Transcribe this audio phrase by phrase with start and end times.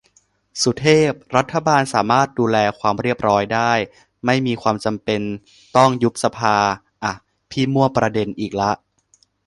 [0.61, 3.71] สุเทพ :"รัฐบาลสามารถดูแลความเรียบร้อยได้
[4.25, 5.21] ไม่มีความจำเป็น
[5.77, 6.57] ต้องยุบสภา"
[7.03, 7.11] อ่ะ
[7.49, 8.71] พี่มั่วประเด็นอีกละ